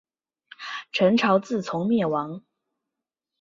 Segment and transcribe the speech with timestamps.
[0.91, 2.43] 陈朝自从灭亡。